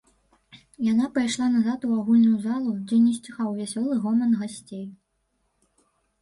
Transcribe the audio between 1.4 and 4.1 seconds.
назад у агульную залу, дзе не сціхаў вясёлы